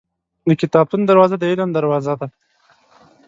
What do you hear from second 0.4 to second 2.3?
•د کتابتون دروازه د علم دروازه ده.